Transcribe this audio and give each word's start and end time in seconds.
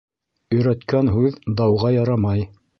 Өйрәткән 0.57 1.13
һүҙ 1.17 1.39
дауға 1.61 1.95
ярамай. 2.01 2.47